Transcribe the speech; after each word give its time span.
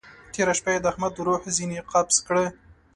تېره 0.33 0.53
شپه 0.59 0.69
يې 0.73 0.79
د 0.81 0.85
احمد 0.91 1.13
روح 1.25 1.41
ځينې 1.57 1.79
قبض 1.91 2.15
کړه. 2.27 2.45